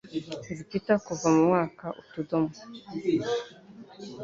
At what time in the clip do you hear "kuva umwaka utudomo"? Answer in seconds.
1.05-2.51